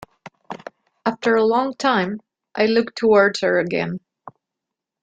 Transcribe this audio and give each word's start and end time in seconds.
After 1.05 1.35
a 1.35 1.45
long 1.45 1.75
time, 1.75 2.21
I 2.55 2.65
looked 2.65 2.97
towards 2.97 3.41
her 3.41 3.59
again. 3.59 3.99